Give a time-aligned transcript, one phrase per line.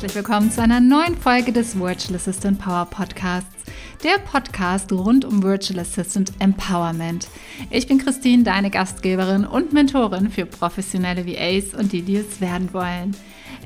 [0.00, 3.66] herzlich willkommen zu einer neuen Folge des Virtual Assistant Power Podcasts,
[4.02, 7.28] der Podcast rund um Virtual Assistant Empowerment.
[7.68, 12.72] Ich bin Christine, deine Gastgeberin und Mentorin für professionelle VAs und die, die es werden
[12.72, 13.14] wollen.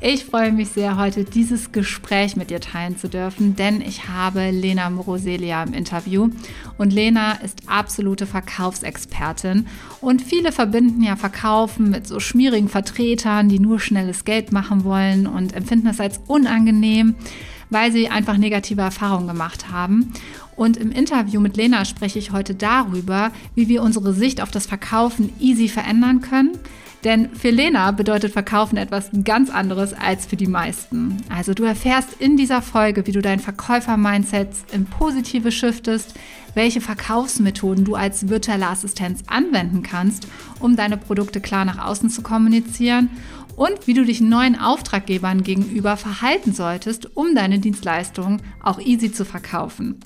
[0.06, 4.50] Ich freue mich sehr, heute dieses Gespräch mit dir teilen zu dürfen, denn ich habe
[4.50, 6.28] Lena Moroselia im Interview.
[6.76, 9.66] Und Lena ist absolute Verkaufsexpertin.
[10.02, 15.26] Und viele verbinden ja Verkaufen mit so schmierigen Vertretern, die nur schnelles Geld machen wollen
[15.26, 17.14] und empfinden es als unangenehm,
[17.70, 20.12] weil sie einfach negative Erfahrungen gemacht haben.
[20.54, 24.66] Und im Interview mit Lena spreche ich heute darüber, wie wir unsere Sicht auf das
[24.66, 26.58] Verkaufen easy verändern können
[27.04, 31.18] denn für Lena bedeutet Verkaufen etwas ganz anderes als für die meisten.
[31.28, 36.14] Also du erfährst in dieser Folge, wie du dein Verkäufer-Mindset in positive shiftest,
[36.54, 40.26] welche Verkaufsmethoden du als virtuelle Assistenz anwenden kannst,
[40.60, 43.10] um deine Produkte klar nach außen zu kommunizieren
[43.56, 49.24] und wie du dich neuen Auftraggebern gegenüber verhalten solltest, um deine Dienstleistungen auch easy zu
[49.24, 50.00] verkaufen.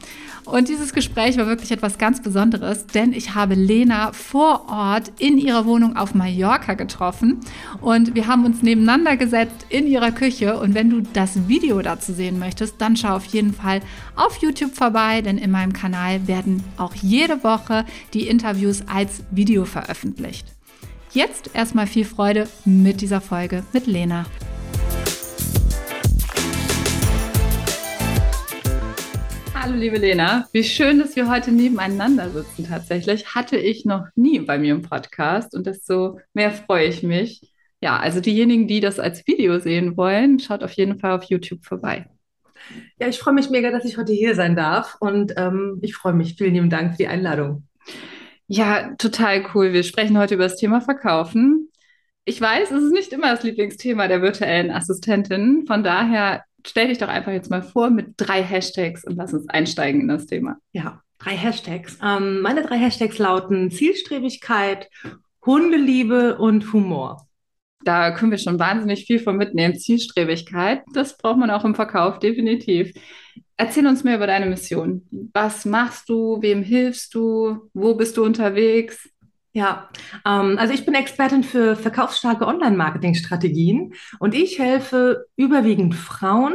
[0.44, 5.38] Und dieses Gespräch war wirklich etwas ganz Besonderes, denn ich habe Lena vor Ort in
[5.38, 7.40] ihrer Wohnung auf Mallorca getroffen
[7.80, 12.12] und wir haben uns nebeneinander gesetzt in ihrer Küche und wenn du das Video dazu
[12.12, 13.80] sehen möchtest, dann schau auf jeden Fall
[14.16, 17.84] auf YouTube vorbei, denn in meinem Kanal werden auch jede Woche
[18.14, 20.57] die Interviews als Video veröffentlicht.
[21.18, 24.24] Jetzt erstmal viel Freude mit dieser Folge mit Lena.
[29.52, 33.34] Hallo liebe Lena, wie schön, dass wir heute nebeneinander sitzen tatsächlich.
[33.34, 37.52] Hatte ich noch nie bei mir im Podcast und desto mehr freue ich mich.
[37.80, 41.64] Ja, also diejenigen, die das als Video sehen wollen, schaut auf jeden Fall auf YouTube
[41.64, 42.06] vorbei.
[43.00, 46.12] Ja, ich freue mich mega, dass ich heute hier sein darf und ähm, ich freue
[46.12, 46.36] mich.
[46.36, 47.64] Vielen lieben Dank für die Einladung.
[48.48, 49.74] Ja, total cool.
[49.74, 51.70] Wir sprechen heute über das Thema Verkaufen.
[52.24, 55.64] Ich weiß, es ist nicht immer das Lieblingsthema der virtuellen Assistentin.
[55.66, 59.48] Von daher stell dich doch einfach jetzt mal vor mit drei Hashtags und lass uns
[59.48, 60.56] einsteigen in das Thema.
[60.72, 61.98] Ja, drei Hashtags.
[62.02, 64.88] Ähm, meine drei Hashtags lauten Zielstrebigkeit,
[65.44, 67.27] Hundeliebe und Humor.
[67.84, 69.78] Da können wir schon wahnsinnig viel von mitnehmen.
[69.78, 72.92] Zielstrebigkeit, das braucht man auch im Verkauf, definitiv.
[73.56, 75.06] Erzähl uns mehr über deine Mission.
[75.32, 76.40] Was machst du?
[76.40, 77.70] Wem hilfst du?
[77.74, 79.08] Wo bist du unterwegs?
[79.52, 79.88] Ja,
[80.26, 86.54] ähm, also ich bin Expertin für verkaufsstarke Online-Marketing-Strategien und ich helfe überwiegend Frauen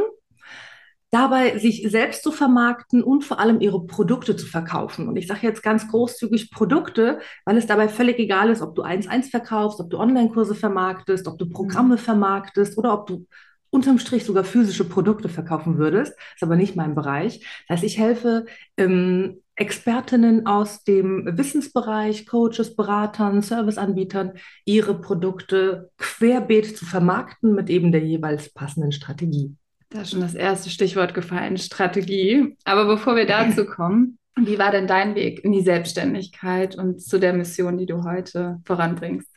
[1.10, 5.08] dabei, sich selbst zu vermarkten und vor allem ihre Produkte zu verkaufen.
[5.08, 8.82] Und ich sage jetzt ganz großzügig Produkte, weil es dabei völlig egal ist, ob du
[8.82, 13.26] 1-1 verkaufst, ob du Online-Kurse vermarktest, ob du Programme vermarktest oder ob du
[13.70, 16.14] unterm Strich sogar physische Produkte verkaufen würdest.
[16.34, 17.40] Ist aber nicht mein Bereich.
[17.68, 24.32] Das heißt, ich helfe ähm, Expertinnen aus dem Wissensbereich, Coaches, Beratern, Serviceanbietern,
[24.64, 29.56] ihre Produkte querbeet zu vermarkten mit eben der jeweils passenden Strategie.
[29.94, 32.56] Da ist schon das erste Stichwort gefallen, Strategie.
[32.64, 37.20] Aber bevor wir dazu kommen, wie war denn dein Weg in die Selbstständigkeit und zu
[37.20, 39.28] der Mission, die du heute voranbringst?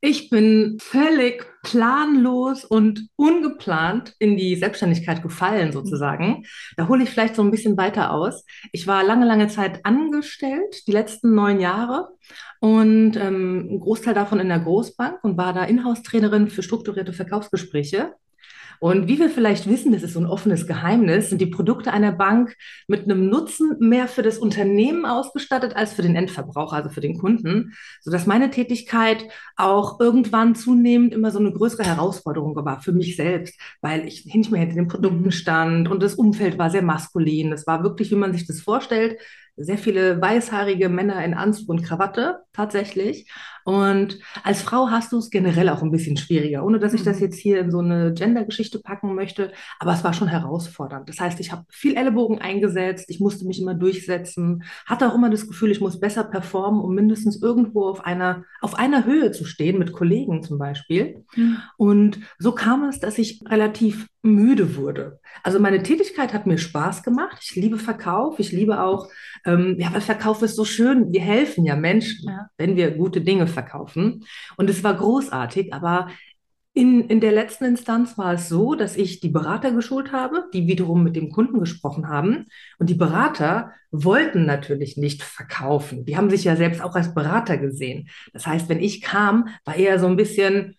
[0.00, 6.46] Ich bin völlig planlos und ungeplant in die Selbstständigkeit gefallen, sozusagen.
[6.78, 8.46] Da hole ich vielleicht so ein bisschen weiter aus.
[8.72, 12.08] Ich war lange, lange Zeit angestellt, die letzten neun Jahre
[12.60, 18.14] und ähm, ein Großteil davon in der Großbank und war da Inhouse-Trainerin für strukturierte Verkaufsgespräche.
[18.80, 22.12] Und wie wir vielleicht wissen, das ist so ein offenes Geheimnis, sind die Produkte einer
[22.12, 22.56] Bank
[22.86, 27.18] mit einem Nutzen mehr für das Unternehmen ausgestattet als für den Endverbraucher, also für den
[27.18, 29.24] Kunden, sodass meine Tätigkeit
[29.56, 34.50] auch irgendwann zunehmend immer so eine größere Herausforderung war für mich selbst, weil ich hinter
[34.50, 37.50] mir hinter den Produkten stand und das Umfeld war sehr maskulin.
[37.50, 39.18] Das war wirklich, wie man sich das vorstellt,
[39.56, 43.30] sehr viele weißhaarige Männer in Anzug und Krawatte tatsächlich.
[43.64, 47.16] Und als Frau hast du es generell auch ein bisschen schwieriger, ohne dass ich das
[47.16, 47.22] mhm.
[47.24, 49.50] jetzt hier in so eine Gender-Geschichte packen möchte.
[49.80, 51.08] Aber es war schon herausfordernd.
[51.08, 55.30] Das heißt, ich habe viel Ellenbogen eingesetzt, ich musste mich immer durchsetzen, hatte auch immer
[55.30, 59.44] das Gefühl, ich muss besser performen, um mindestens irgendwo auf einer, auf einer Höhe zu
[59.44, 61.24] stehen, mit Kollegen zum Beispiel.
[61.34, 61.56] Mhm.
[61.76, 65.20] Und so kam es, dass ich relativ müde wurde.
[65.42, 67.38] Also meine Tätigkeit hat mir Spaß gemacht.
[67.42, 68.38] Ich liebe Verkauf.
[68.38, 69.08] Ich liebe auch,
[69.44, 71.12] ähm, ja, weil Verkauf ist so schön.
[71.12, 72.48] Wir helfen ja Menschen, ja.
[72.58, 74.24] wenn wir gute Dinge verkaufen.
[74.56, 76.08] Und es war großartig, aber
[76.76, 80.66] in, in der letzten Instanz war es so, dass ich die Berater geschult habe, die
[80.66, 82.48] wiederum mit dem Kunden gesprochen haben.
[82.78, 86.04] Und die Berater wollten natürlich nicht verkaufen.
[86.04, 88.10] Die haben sich ja selbst auch als Berater gesehen.
[88.34, 90.76] Das heißt, wenn ich kam, war eher so ein bisschen,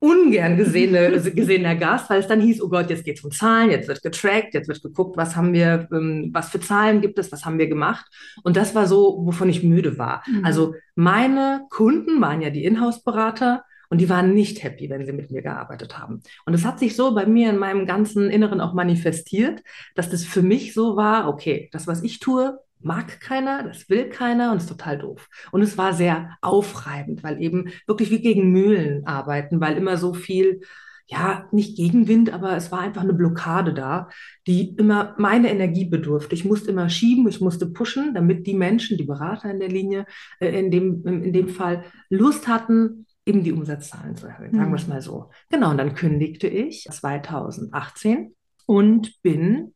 [0.00, 3.70] ungern gesehene, gesehener Gast, weil es dann hieß, oh Gott, jetzt geht es um Zahlen,
[3.70, 7.32] jetzt wird getrackt, jetzt wird geguckt, was haben wir, ähm, was für Zahlen gibt es,
[7.32, 8.06] was haben wir gemacht.
[8.42, 10.22] Und das war so, wovon ich müde war.
[10.26, 10.44] Mhm.
[10.44, 15.30] Also meine Kunden waren ja die Inhouse-Berater Und die waren nicht happy, wenn sie mit
[15.30, 16.22] mir gearbeitet haben.
[16.44, 19.62] Und es hat sich so bei mir in meinem ganzen Inneren auch manifestiert,
[19.94, 24.08] dass das für mich so war, okay, das, was ich tue, mag keiner, das will
[24.08, 25.28] keiner und ist total doof.
[25.52, 30.14] Und es war sehr aufreibend, weil eben wirklich wie gegen Mühlen arbeiten, weil immer so
[30.14, 30.60] viel,
[31.06, 34.08] ja, nicht Gegenwind, aber es war einfach eine Blockade da,
[34.46, 36.34] die immer meine Energie bedurfte.
[36.34, 40.04] Ich musste immer schieben, ich musste pushen, damit die Menschen, die Berater in der Linie,
[40.38, 44.76] äh, in dem, in dem Fall Lust hatten, eben die Umsatzzahlen zu erhöhen, sagen wir
[44.76, 44.92] es mhm.
[44.92, 45.30] mal so.
[45.50, 48.34] Genau, und dann kündigte ich 2018
[48.66, 49.74] und bin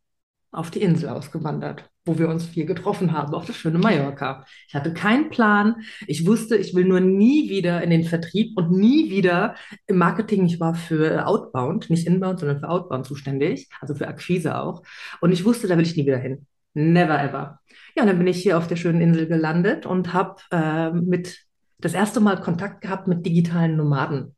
[0.50, 4.44] auf die Insel ausgewandert, wo wir uns viel getroffen haben, auf das schöne Mallorca.
[4.66, 5.76] Ich hatte keinen Plan.
[6.06, 9.54] Ich wusste, ich will nur nie wieder in den Vertrieb und nie wieder
[9.86, 10.44] im Marketing.
[10.46, 14.82] Ich war für Outbound, nicht Inbound, sondern für Outbound zuständig, also für Akquise auch.
[15.20, 16.46] Und ich wusste, da will ich nie wieder hin.
[16.74, 17.60] Never ever.
[17.94, 21.46] Ja, und dann bin ich hier auf der schönen Insel gelandet und habe äh, mit
[21.78, 24.34] das erste Mal Kontakt gehabt mit digitalen Nomaden.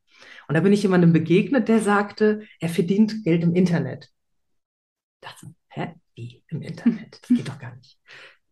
[0.49, 4.11] Und da bin ich jemandem begegnet, der sagte, er verdient Geld im Internet.
[5.23, 5.95] Ich dachte, hä?
[6.15, 7.21] Wie im Internet?
[7.21, 7.99] Das geht doch gar nicht.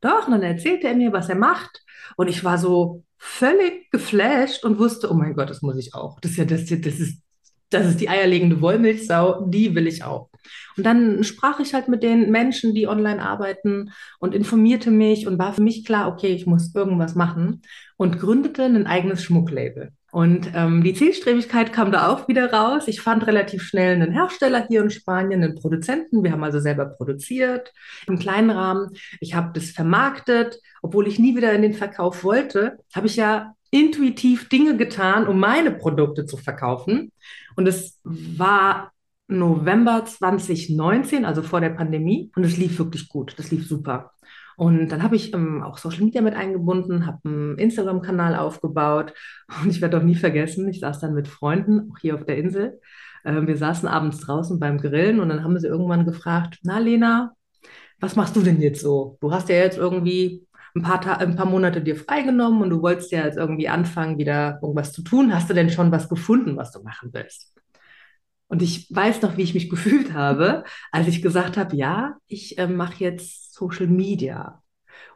[0.00, 1.82] Doch, und dann erzählte er mir, was er macht.
[2.16, 6.18] Und ich war so völlig geflasht und wusste, oh mein Gott, das muss ich auch.
[6.20, 7.22] Das ist ja das, das ist,
[7.70, 10.28] das ist die eierlegende Wollmilchsau, die will ich auch.
[10.76, 15.38] Und dann sprach ich halt mit den Menschen, die online arbeiten und informierte mich und
[15.38, 17.62] war für mich klar, okay, ich muss irgendwas machen
[17.96, 19.92] und gründete ein eigenes Schmucklabel.
[20.12, 22.86] Und ähm, die Zielstrebigkeit kam da auch wieder raus.
[22.86, 26.22] Ich fand relativ schnell einen Hersteller hier in Spanien, einen Produzenten.
[26.22, 27.72] Wir haben also selber produziert
[28.06, 28.90] im kleinen Rahmen.
[29.20, 33.54] Ich habe das vermarktet, obwohl ich nie wieder in den Verkauf wollte, habe ich ja
[33.70, 37.10] intuitiv Dinge getan, um meine Produkte zu verkaufen.
[37.56, 38.92] Und es war
[39.28, 42.30] November 2019, also vor der Pandemie.
[42.36, 43.32] Und es lief wirklich gut.
[43.38, 44.12] Das lief super.
[44.56, 49.14] Und dann habe ich ähm, auch Social Media mit eingebunden, habe einen Instagram-Kanal aufgebaut.
[49.62, 52.38] Und ich werde auch nie vergessen, ich saß dann mit Freunden, auch hier auf der
[52.38, 52.80] Insel.
[53.24, 57.32] Äh, wir saßen abends draußen beim Grillen und dann haben sie irgendwann gefragt, na Lena,
[58.00, 59.16] was machst du denn jetzt so?
[59.20, 62.82] Du hast ja jetzt irgendwie ein paar, Ta ein paar Monate dir freigenommen und du
[62.82, 65.34] wolltest ja jetzt irgendwie anfangen, wieder irgendwas zu tun.
[65.34, 67.54] Hast du denn schon was gefunden, was du machen willst?
[68.48, 72.58] Und ich weiß noch, wie ich mich gefühlt habe, als ich gesagt habe, ja, ich
[72.58, 74.60] äh, mache jetzt Social Media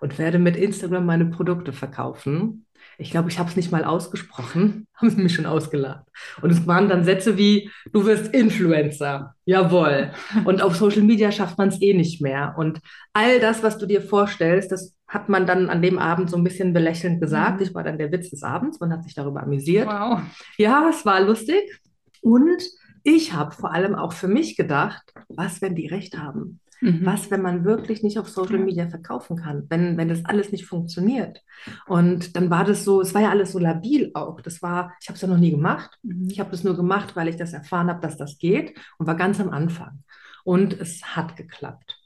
[0.00, 2.66] und werde mit Instagram meine Produkte verkaufen.
[2.98, 6.04] Ich glaube, ich habe es nicht mal ausgesprochen, haben sie mich schon ausgelacht.
[6.42, 9.34] Und es waren dann Sätze wie, du wirst Influencer.
[9.44, 10.12] Jawohl.
[10.44, 12.54] Und auf Social Media schafft man es eh nicht mehr.
[12.56, 12.80] Und
[13.12, 16.44] all das, was du dir vorstellst, das hat man dann an dem Abend so ein
[16.44, 17.60] bisschen belächelnd gesagt.
[17.60, 17.66] Mhm.
[17.66, 19.88] Ich war dann der Witz des Abends, man hat sich darüber amüsiert.
[19.88, 20.20] Wow.
[20.56, 21.80] Ja, es war lustig.
[22.22, 22.62] Und
[23.02, 26.60] ich habe vor allem auch für mich gedacht, was, wenn die recht haben?
[26.80, 27.06] Mhm.
[27.06, 30.66] Was, wenn man wirklich nicht auf Social Media verkaufen kann, wenn, wenn das alles nicht
[30.66, 31.42] funktioniert?
[31.86, 34.40] Und dann war das so, es war ja alles so labil auch.
[34.40, 35.98] Das war, ich habe es ja noch nie gemacht.
[36.02, 36.28] Mhm.
[36.30, 39.16] Ich habe das nur gemacht, weil ich das erfahren habe, dass das geht und war
[39.16, 40.02] ganz am Anfang.
[40.44, 41.96] Und es hat geklappt.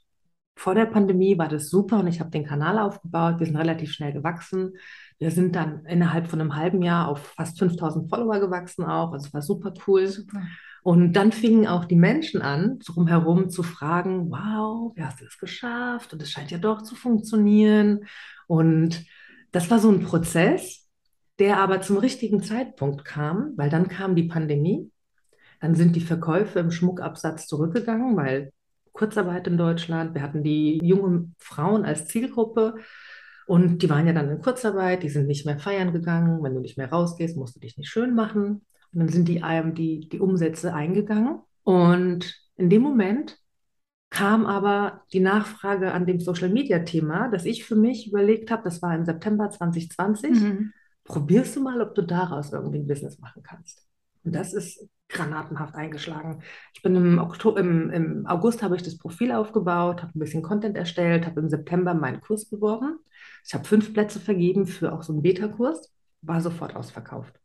[0.55, 3.39] Vor der Pandemie war das super und ich habe den Kanal aufgebaut.
[3.39, 4.73] Wir sind relativ schnell gewachsen.
[5.17, 9.11] Wir sind dann innerhalb von einem halben Jahr auf fast 5000 Follower gewachsen auch.
[9.11, 10.07] Also es war super cool.
[10.07, 10.43] Super.
[10.83, 15.37] Und dann fingen auch die Menschen an, drumherum zu fragen, wow, wie hast du das
[15.37, 16.11] geschafft?
[16.13, 18.05] Und es scheint ja doch zu funktionieren.
[18.47, 19.05] Und
[19.51, 20.87] das war so ein Prozess,
[21.37, 24.91] der aber zum richtigen Zeitpunkt kam, weil dann kam die Pandemie.
[25.59, 28.51] Dann sind die Verkäufe im Schmuckabsatz zurückgegangen, weil
[28.91, 32.75] Kurzarbeit in Deutschland, wir hatten die jungen Frauen als Zielgruppe
[33.45, 36.41] und die waren ja dann in Kurzarbeit, die sind nicht mehr feiern gegangen.
[36.41, 38.65] Wenn du nicht mehr rausgehst, musst du dich nicht schön machen.
[38.93, 41.39] Und dann sind die, ähm, die, die Umsätze eingegangen.
[41.63, 43.37] Und in dem Moment
[44.09, 48.93] kam aber die Nachfrage an dem Social-Media-Thema, das ich für mich überlegt habe, das war
[48.93, 50.31] im September 2020.
[50.31, 50.73] Mhm.
[51.05, 53.87] Probierst du mal, ob du daraus irgendwie ein Business machen kannst.
[54.23, 56.43] Und das ist granatenhaft eingeschlagen.
[56.73, 60.41] Ich bin im, Oktober, im, im August habe ich das Profil aufgebaut, habe ein bisschen
[60.41, 62.99] Content erstellt, habe im September meinen Kurs beworben.
[63.45, 67.40] Ich habe fünf Plätze vergeben für auch so einen Beta-Kurs, war sofort ausverkauft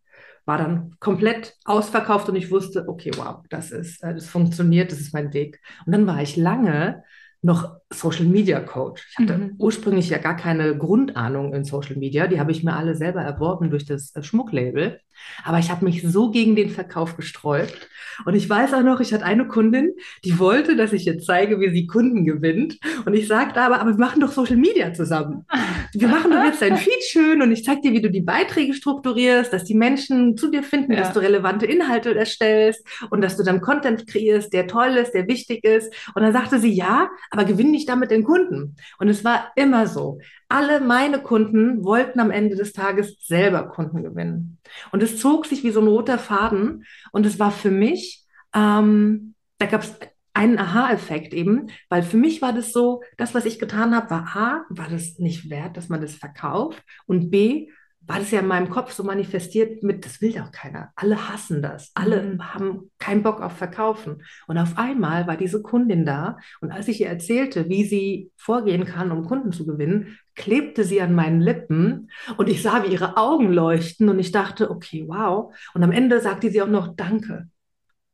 [0.47, 5.00] war dann komplett ausverkauft und ich wusste, okay, wow, das ist, äh, das funktioniert, das
[5.00, 5.61] ist mein Weg.
[5.85, 7.03] Und dann war ich lange
[7.43, 9.07] noch Social Media Coach.
[9.11, 9.55] Ich hatte mhm.
[9.59, 12.26] ursprünglich ja gar keine Grundahnung in Social Media.
[12.26, 15.00] Die habe ich mir alle selber erworben durch das äh, Schmucklabel.
[15.45, 17.88] Aber ich habe mich so gegen den Verkauf gesträubt.
[18.25, 19.93] Und ich weiß auch noch, ich hatte eine Kundin,
[20.25, 22.78] die wollte, dass ich jetzt zeige, wie sie Kunden gewinnt.
[23.05, 25.45] Und ich sagte aber, aber wir machen doch Social Media zusammen.
[25.93, 28.75] wir machen doch jetzt dein Feed schön und ich zeige dir, wie du die Beiträge
[28.75, 31.00] strukturierst, dass die Menschen zu dir finden, ja.
[31.00, 35.28] dass du relevante Inhalte erstellst und dass du dann Content kreierst, der toll ist, der
[35.28, 35.93] wichtig ist.
[36.14, 37.45] Und dann sagte sie, ja, aber
[37.76, 38.76] gewinn nicht damit den Kunden.
[38.99, 40.18] Und es war immer so.
[40.49, 44.59] Alle meine Kunden wollten am Ende des Tages selber Kunden gewinnen.
[44.92, 46.85] Und es zog sich wie so ein roter Faden.
[47.12, 49.95] Und es war für mich, ähm, da gab es
[50.35, 54.37] einen Aha-Effekt eben, weil für mich war das so, das, was ich getan habe, war
[54.37, 57.71] A, war das nicht wert, dass man das verkauft und B,
[58.07, 60.93] war das ja in meinem Kopf so manifestiert mit, das will doch keiner.
[60.95, 61.91] Alle hassen das.
[61.95, 62.55] Alle mhm.
[62.55, 64.23] haben keinen Bock auf Verkaufen.
[64.47, 68.85] Und auf einmal war diese Kundin da und als ich ihr erzählte, wie sie vorgehen
[68.85, 73.17] kann, um Kunden zu gewinnen, klebte sie an meinen Lippen und ich sah, wie ihre
[73.17, 75.55] Augen leuchten und ich dachte, okay, wow.
[75.75, 77.49] Und am Ende sagte sie auch noch Danke.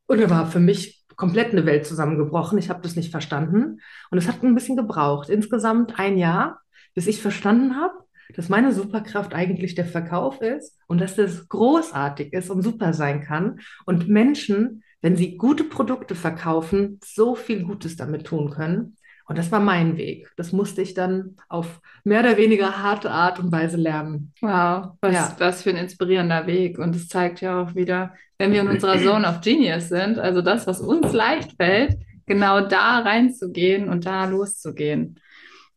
[0.07, 2.59] Und da war für mich komplett eine Welt zusammengebrochen.
[2.59, 3.81] Ich habe das nicht verstanden.
[4.11, 5.29] Und es hat ein bisschen gebraucht.
[5.29, 6.61] Insgesamt ein Jahr,
[6.95, 7.95] bis ich verstanden habe,
[8.35, 13.23] dass meine Superkraft eigentlich der Verkauf ist und dass das großartig ist und super sein
[13.23, 13.61] kann.
[13.85, 18.97] Und Menschen, wenn sie gute Produkte verkaufen, so viel Gutes damit tun können.
[19.27, 20.31] Und das war mein Weg.
[20.37, 24.33] Das musste ich dann auf mehr oder weniger harte Art und Weise lernen.
[24.41, 25.37] Wow, was, ja.
[25.39, 26.79] was für ein inspirierender Weg.
[26.79, 30.43] Und es zeigt ja auch wieder, wenn wir in unserer Zone of Genius sind, also
[30.43, 31.97] das, was uns leicht fällt,
[32.27, 35.19] genau da reinzugehen und da loszugehen.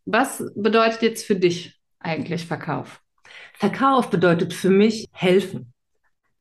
[0.06, 1.75] Was bedeutet jetzt für dich
[2.06, 3.02] eigentlich Verkauf?
[3.54, 5.74] Verkauf bedeutet für mich helfen.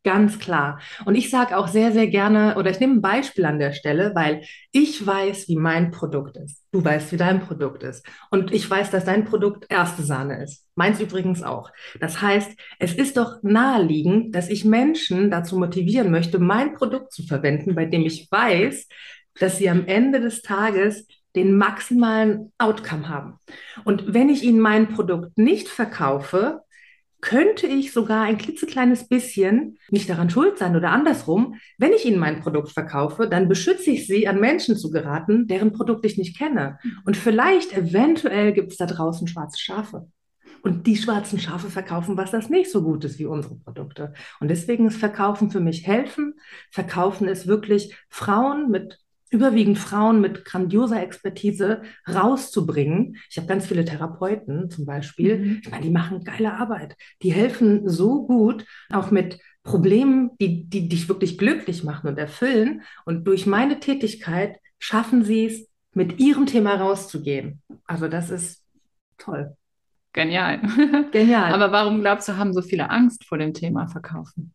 [0.05, 0.81] Ganz klar.
[1.07, 4.13] Und ich sage auch sehr, sehr gerne, oder ich nehme ein Beispiel an der Stelle,
[4.15, 6.63] weil ich weiß, wie mein Produkt ist.
[6.73, 8.07] Du weißt, wie dein Produkt ist.
[8.31, 10.67] Und ich weiß, dass dein Produkt erste Sahne ist.
[10.75, 11.71] Meins übrigens auch.
[12.01, 17.23] Das heißt, es ist doch naheliegend, dass ich Menschen dazu motivieren möchte, mein Produkt zu
[17.23, 18.87] verwenden, bei dem ich weiß,
[19.41, 23.39] dass sie am Ende des Tages den maximalen Outcome haben.
[23.85, 26.65] Und wenn ich ihnen mein Produkt nicht verkaufe,
[27.25, 31.55] könnte ich sogar ein klitzekleines bisschen nicht daran schuld sein oder andersrum.
[31.79, 35.73] Wenn ich Ihnen mein Produkt verkaufe, dann beschütze ich Sie, an Menschen zu geraten, deren
[35.73, 36.79] Produkt ich nicht kenne.
[37.07, 40.07] Und vielleicht, eventuell gibt es da draußen schwarze Schafe.
[40.61, 44.13] Und die schwarzen Schafe verkaufen was, das nicht so gut ist wie unsere Produkte.
[44.41, 46.35] Und deswegen ist Verkaufen für mich helfen.
[46.71, 48.99] Verkaufen ist wirklich Frauen mit
[49.35, 53.17] überwiegend Frauen mit grandioser Expertise rauszubringen.
[53.29, 55.39] Ich habe ganz viele Therapeuten zum Beispiel.
[55.39, 55.61] Mhm.
[55.63, 56.97] Ich meine, die machen geile Arbeit.
[57.23, 62.83] Die helfen so gut, auch mit Problemen, die, die dich wirklich glücklich machen und erfüllen.
[63.05, 67.63] Und durch meine Tätigkeit schaffen sie es, mit ihrem Thema rauszugehen.
[67.87, 68.65] Also das ist
[69.19, 69.57] toll.
[70.13, 70.61] Genial.
[71.13, 71.53] Genial.
[71.53, 74.54] Aber warum glaubst du, haben so viele Angst vor dem Thema Verkaufen?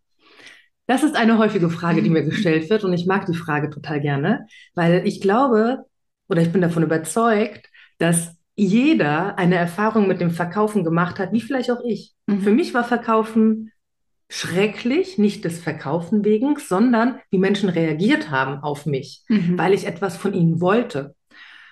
[0.90, 4.02] Das ist eine häufige Frage, die mir gestellt wird und ich mag die Frage total
[4.02, 5.86] gerne, weil ich glaube
[6.28, 7.70] oder ich bin davon überzeugt,
[8.00, 12.16] dass jeder eine Erfahrung mit dem Verkaufen gemacht hat, wie vielleicht auch ich.
[12.26, 12.42] Mhm.
[12.42, 13.72] Für mich war Verkaufen
[14.30, 19.60] schrecklich, nicht des Verkaufen wegen, sondern wie Menschen reagiert haben auf mich, mhm.
[19.60, 21.16] weil ich etwas von ihnen wollte.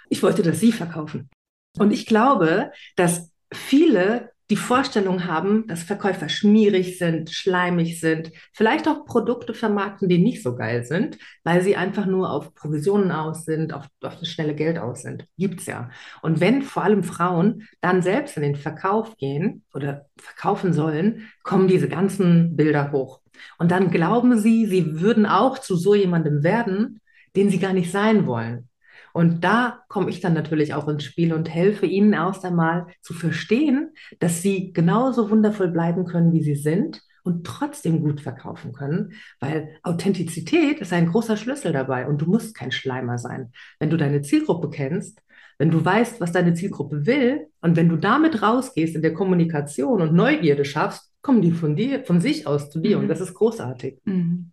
[0.10, 1.32] Ich wollte, dass sie verkaufen.
[1.80, 8.88] Und ich glaube, dass viele die Vorstellung haben, dass Verkäufer schmierig sind, schleimig sind, vielleicht
[8.88, 13.44] auch Produkte vermarkten, die nicht so geil sind, weil sie einfach nur auf Provisionen aus
[13.44, 15.26] sind, auf, auf das schnelle Geld aus sind.
[15.38, 15.90] Gibt's ja.
[16.22, 21.68] Und wenn vor allem Frauen dann selbst in den Verkauf gehen oder verkaufen sollen, kommen
[21.68, 23.20] diese ganzen Bilder hoch.
[23.60, 27.02] Und dann glauben sie, sie würden auch zu so jemandem werden,
[27.36, 28.70] den sie gar nicht sein wollen.
[29.18, 33.16] Und da komme ich dann natürlich auch ins Spiel und helfe ihnen erst einmal zu
[33.16, 39.14] verstehen, dass sie genauso wundervoll bleiben können, wie sie sind und trotzdem gut verkaufen können,
[39.40, 43.52] weil Authentizität ist ein großer Schlüssel dabei und du musst kein Schleimer sein.
[43.80, 45.20] Wenn du deine Zielgruppe kennst,
[45.58, 50.00] wenn du weißt, was deine Zielgruppe will und wenn du damit rausgehst in der Kommunikation
[50.00, 53.02] und Neugierde schaffst, kommen die von dir, von sich aus zu dir mhm.
[53.02, 53.98] und das ist großartig.
[54.06, 54.52] Mhm.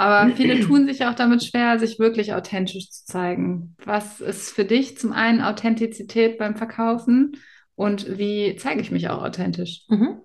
[0.00, 3.76] Aber viele tun sich auch damit schwer, sich wirklich authentisch zu zeigen.
[3.84, 7.36] Was ist für dich zum einen Authentizität beim Verkaufen
[7.74, 9.82] und wie zeige ich mich auch authentisch?
[9.88, 10.22] Mhm.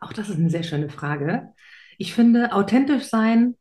[0.00, 1.52] Auch das ist eine sehr schöne Frage.
[1.98, 3.54] Ich finde, authentisch sein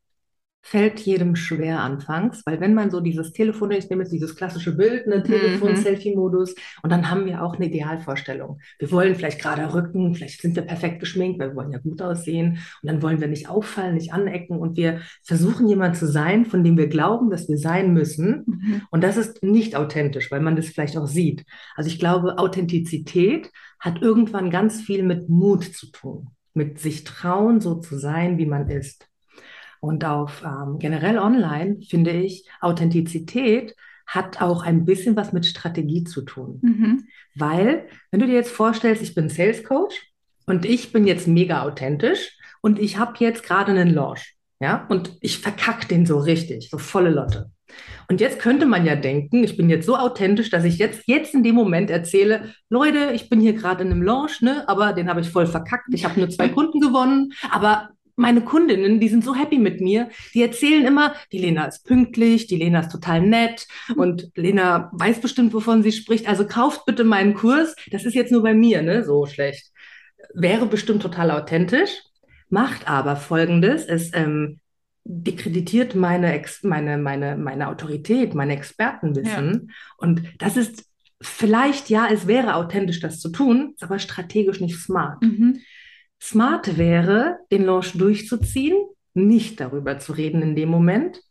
[0.61, 4.75] fällt jedem schwer anfangs, weil wenn man so dieses Telefon, ich nehme jetzt dieses klassische
[4.75, 8.59] Bild, ne, Telefon-Selfie-Modus, und dann haben wir auch eine Idealvorstellung.
[8.77, 12.01] Wir wollen vielleicht gerade rücken, vielleicht sind wir perfekt geschminkt, weil wir wollen ja gut
[12.01, 16.45] aussehen, und dann wollen wir nicht auffallen, nicht anecken, und wir versuchen jemand zu sein,
[16.45, 18.81] von dem wir glauben, dass wir sein müssen, mhm.
[18.91, 21.43] und das ist nicht authentisch, weil man das vielleicht auch sieht.
[21.75, 23.49] Also ich glaube, Authentizität
[23.79, 28.45] hat irgendwann ganz viel mit Mut zu tun, mit sich trauen, so zu sein, wie
[28.45, 29.10] man ist.
[29.81, 36.03] Und auf ähm, generell online finde ich, Authentizität hat auch ein bisschen was mit Strategie
[36.03, 36.59] zu tun.
[36.61, 37.07] Mhm.
[37.35, 39.95] Weil, wenn du dir jetzt vorstellst, ich bin Sales Coach
[40.45, 44.35] und ich bin jetzt mega authentisch und ich habe jetzt gerade einen Launch.
[44.59, 47.49] Ja, und ich verkacke den so richtig, so volle Lotte.
[48.07, 51.33] Und jetzt könnte man ja denken, ich bin jetzt so authentisch, dass ich jetzt, jetzt
[51.33, 55.09] in dem Moment erzähle, Leute, ich bin hier gerade in einem Launch, ne, aber den
[55.09, 55.87] habe ich voll verkackt.
[55.93, 57.89] Ich habe nur zwei Kunden gewonnen, aber
[58.21, 62.47] meine Kundinnen, die sind so happy mit mir, die erzählen immer, die Lena ist pünktlich,
[62.47, 66.27] die Lena ist total nett und Lena weiß bestimmt, wovon sie spricht.
[66.27, 67.75] Also kauft bitte meinen Kurs.
[67.91, 69.71] Das ist jetzt nur bei mir, ne, so schlecht.
[70.33, 71.91] Wäre bestimmt total authentisch
[72.51, 74.59] macht aber Folgendes, es ähm,
[75.03, 79.67] dekreditiert meine, Ex meine, meine, meine Autorität, mein Expertenwissen.
[79.67, 79.75] Ja.
[79.97, 80.85] Und das ist
[81.21, 85.21] vielleicht, ja, es wäre authentisch, das zu tun, ist aber strategisch nicht smart.
[85.23, 85.59] Mhm.
[86.21, 88.77] Smart wäre, den Launch durchzuziehen,
[89.13, 91.21] nicht darüber zu reden in dem Moment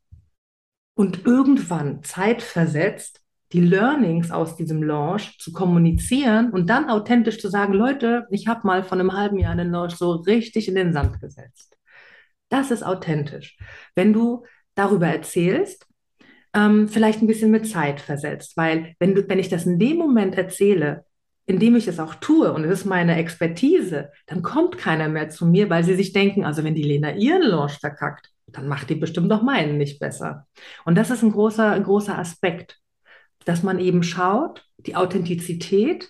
[0.94, 7.72] und irgendwann zeitversetzt die Learnings aus diesem Launch zu kommunizieren und dann authentisch zu sagen,
[7.72, 11.20] Leute, ich habe mal von einem halben Jahr einen Launch so richtig in den Sand
[11.20, 11.76] gesetzt.
[12.48, 13.56] Das ist authentisch.
[13.94, 14.44] Wenn du
[14.74, 15.86] darüber erzählst,
[16.54, 19.96] ähm, vielleicht ein bisschen mit Zeit versetzt, weil wenn, du, wenn ich das in dem
[19.96, 21.04] Moment erzähle,
[21.46, 25.46] indem ich es auch tue und es ist meine Expertise, dann kommt keiner mehr zu
[25.46, 28.94] mir, weil sie sich denken, also wenn die Lena ihren Launch verkackt, dann macht die
[28.94, 30.46] bestimmt noch meinen nicht besser.
[30.84, 32.80] Und das ist ein großer, ein großer Aspekt
[33.44, 36.08] dass man eben schaut, die Authentizität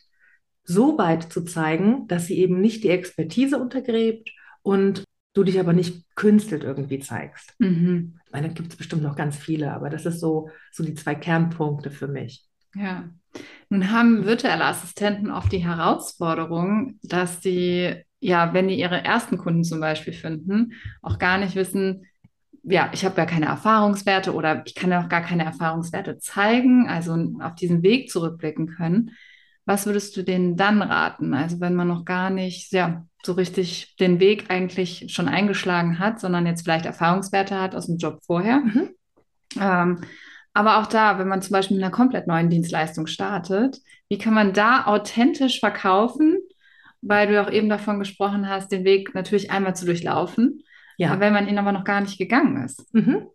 [0.64, 4.30] so weit zu zeigen, dass sie eben nicht die Expertise untergräbt
[4.62, 7.54] und du dich aber nicht künstelt irgendwie zeigst.
[7.58, 8.20] Mhm.
[8.26, 10.94] Ich meine, da gibt es bestimmt noch ganz viele, aber das ist so, so die
[10.94, 12.46] zwei Kernpunkte für mich.
[12.74, 13.08] Ja.
[13.68, 19.64] Nun haben virtuelle Assistenten oft die Herausforderung, dass sie, ja, wenn die ihre ersten Kunden
[19.64, 20.72] zum Beispiel finden,
[21.02, 22.06] auch gar nicht wissen,
[22.62, 27.16] ja, ich habe gar keine Erfahrungswerte oder ich kann auch gar keine Erfahrungswerte zeigen, also
[27.40, 29.12] auf diesen Weg zurückblicken können.
[29.64, 31.32] Was würdest du denen dann raten?
[31.32, 36.20] Also wenn man noch gar nicht ja, so richtig den Weg eigentlich schon eingeschlagen hat,
[36.20, 38.60] sondern jetzt vielleicht Erfahrungswerte hat aus dem Job vorher.
[38.60, 38.90] Mhm.
[39.58, 40.00] Ähm,
[40.52, 43.78] aber auch da, wenn man zum Beispiel mit einer komplett neuen Dienstleistung startet,
[44.08, 46.38] wie kann man da authentisch verkaufen,
[47.02, 50.62] weil du auch eben davon gesprochen hast, den Weg natürlich einmal zu durchlaufen
[51.00, 51.18] ja.
[51.18, 52.94] wenn man ihn aber noch gar nicht gegangen ist.
[52.94, 53.26] Mhm.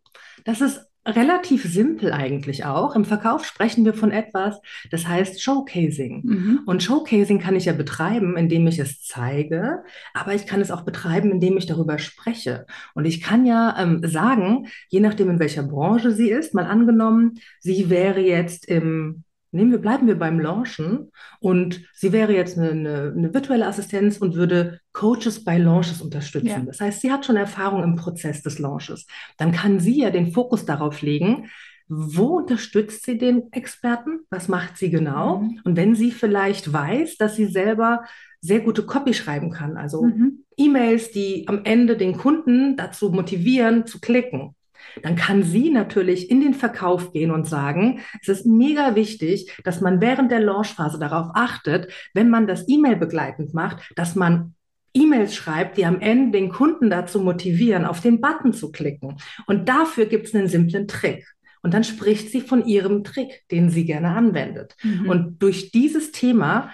[0.43, 2.95] Das ist relativ simpel eigentlich auch.
[2.95, 6.21] Im Verkauf sprechen wir von etwas, das heißt Showcasing.
[6.23, 6.59] Mhm.
[6.65, 10.81] Und Showcasing kann ich ja betreiben, indem ich es zeige, aber ich kann es auch
[10.81, 12.65] betreiben, indem ich darüber spreche.
[12.93, 17.39] Und ich kann ja ähm, sagen, je nachdem, in welcher Branche sie ist, mal angenommen,
[17.59, 19.24] sie wäre jetzt im
[19.55, 24.17] Nehmen wir, bleiben wir beim Launchen und sie wäre jetzt eine, eine, eine virtuelle Assistenz
[24.17, 26.47] und würde Coaches bei Launches unterstützen.
[26.47, 26.59] Ja.
[26.59, 29.07] Das heißt, sie hat schon Erfahrung im Prozess des Launches.
[29.37, 31.49] Dann kann sie ja den Fokus darauf legen,
[31.87, 34.21] wo unterstützt sie den Experten?
[34.29, 35.39] Was macht sie genau?
[35.39, 35.61] Mhm.
[35.63, 38.03] Und wenn sie vielleicht weiß, dass sie selber
[38.41, 40.43] sehr gute Copy schreiben kann, also mhm.
[40.57, 44.55] E-Mails, die am Ende den Kunden dazu motivieren, zu klicken,
[45.03, 49.81] dann kann sie natürlich in den Verkauf gehen und sagen, es ist mega wichtig, dass
[49.81, 54.55] man während der Launchphase darauf achtet, wenn man das E-Mail begleitend macht, dass man
[54.93, 59.17] E-Mails schreibt, die am Ende den Kunden dazu motivieren, auf den Button zu klicken.
[59.45, 61.25] Und dafür gibt es einen simplen Trick.
[61.61, 64.75] Und dann spricht sie von ihrem Trick, den sie gerne anwendet.
[64.83, 65.09] Mhm.
[65.09, 66.71] Und durch dieses Thema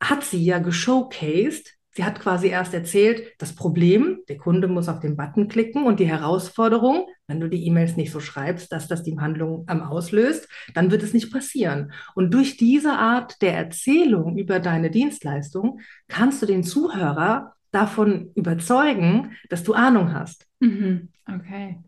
[0.00, 4.98] hat sie ja geshowcased, Sie hat quasi erst erzählt, das Problem, der Kunde muss auf
[4.98, 9.04] den Button klicken und die Herausforderung, wenn du die E-Mails nicht so schreibst, dass das
[9.04, 11.92] die Handlung am auslöst, dann wird es nicht passieren.
[12.16, 19.36] Und durch diese Art der Erzählung über deine Dienstleistung kannst du den Zuhörer davon überzeugen,
[19.48, 20.46] dass du Ahnung hast.
[20.58, 21.10] Mhm.
[21.32, 21.78] Okay.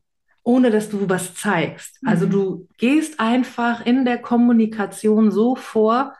[0.45, 1.99] Ohne dass du was zeigst.
[2.05, 2.33] Also mhm.
[2.33, 6.14] Also du gehst einfach in der Kommunikation so vor,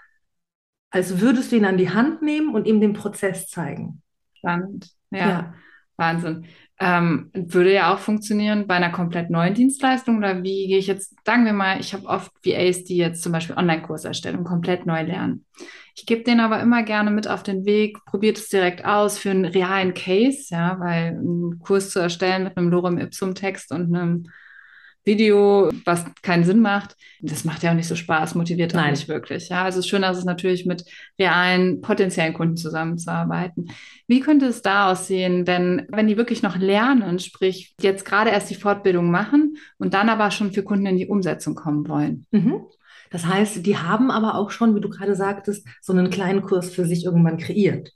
[0.91, 4.03] als würdest du ihn an die Hand nehmen und ihm den Prozess zeigen.
[4.35, 4.91] Spannend.
[5.11, 5.55] Ja, ja.
[5.97, 6.47] Wahnsinn.
[6.79, 11.15] Ähm, würde ja auch funktionieren bei einer komplett neuen Dienstleistung oder wie gehe ich jetzt,
[11.25, 15.47] sagen wir mal, ich habe oft VAs, die jetzt zum Beispiel Online-Kurserstellung komplett neu lernen.
[15.95, 19.31] Ich gebe denen aber immer gerne mit auf den Weg, probiert es direkt aus für
[19.31, 23.95] einen realen Case, ja, weil einen Kurs zu erstellen mit einem Lorem Ipsum Text und
[23.95, 24.25] einem
[25.07, 29.09] Video, was keinen Sinn macht, das macht ja auch nicht so Spaß, motiviert auch nicht
[29.09, 29.49] wirklich.
[29.49, 30.85] Ja, also es ist schön, dass es natürlich mit
[31.19, 33.71] realen potenziellen Kunden zusammenzuarbeiten.
[34.09, 38.51] Wie könnte es da aussehen, wenn, wenn die wirklich noch lernen, sprich jetzt gerade erst
[38.51, 42.27] die Fortbildung machen und dann aber schon für Kunden in die Umsetzung kommen wollen?
[42.33, 42.63] Mhm.
[43.11, 46.71] Das heißt, die haben aber auch schon, wie du gerade sagtest, so einen kleinen Kurs
[46.71, 47.93] für sich irgendwann kreiert.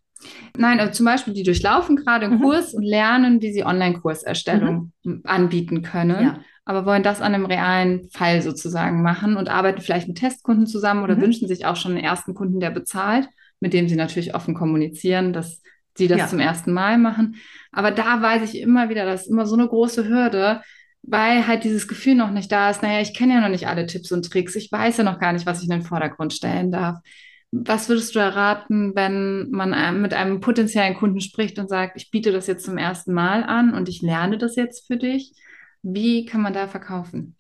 [0.57, 2.43] Nein, also zum Beispiel, die durchlaufen gerade einen mhm.
[2.43, 5.23] Kurs und lernen, wie sie Online-Kurserstellung mhm.
[5.25, 6.23] anbieten können.
[6.23, 6.41] Ja.
[6.65, 11.03] Aber wollen das an einem realen Fall sozusagen machen und arbeiten vielleicht mit Testkunden zusammen
[11.03, 11.23] oder mhm.
[11.23, 13.29] wünschen sich auch schon einen ersten Kunden, der bezahlt,
[13.61, 15.63] mit dem sie natürlich offen kommunizieren, dass
[15.97, 16.29] sie das ja.
[16.29, 17.37] zum ersten Mal machen.
[17.73, 20.63] Aber da weiß ich immer wieder, das ist immer so eine große Hürde,
[21.03, 23.87] weil halt dieses Gefühl noch nicht da ist, naja, ich kenne ja noch nicht alle
[23.87, 26.71] Tipps und Tricks, ich weiß ja noch gar nicht, was ich in den Vordergrund stellen
[26.71, 26.99] darf.
[27.53, 32.31] Was würdest du erraten, wenn man mit einem potenziellen Kunden spricht und sagt, ich biete
[32.31, 35.33] das jetzt zum ersten Mal an und ich lerne das jetzt für dich?
[35.83, 37.37] Wie kann man da verkaufen?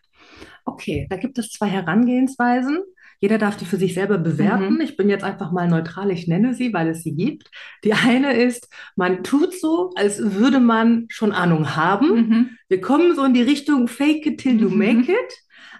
[0.64, 2.80] Okay, da gibt es zwei Herangehensweisen.
[3.20, 4.74] Jeder darf die für sich selber bewerten.
[4.74, 4.80] Mhm.
[4.80, 7.50] Ich bin jetzt einfach mal neutral, ich nenne sie, weil es sie gibt.
[7.84, 12.14] Die eine ist, man tut so, als würde man schon Ahnung haben.
[12.14, 12.50] Mhm.
[12.68, 14.78] Wir kommen so in die Richtung Fake it till you mhm.
[14.78, 15.34] make it.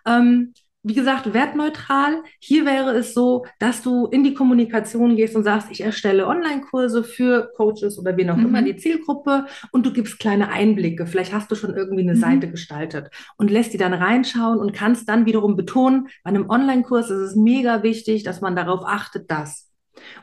[0.06, 2.22] Ähm, wie gesagt, wertneutral.
[2.38, 7.04] Hier wäre es so, dass du in die Kommunikation gehst und sagst, ich erstelle Online-Kurse
[7.04, 8.46] für Coaches oder wen auch mhm.
[8.46, 11.06] immer die Zielgruppe und du gibst kleine Einblicke.
[11.06, 12.20] Vielleicht hast du schon irgendwie eine mhm.
[12.20, 17.10] Seite gestaltet und lässt die dann reinschauen und kannst dann wiederum betonen, bei einem Online-Kurs
[17.10, 19.69] ist es mega wichtig, dass man darauf achtet, dass.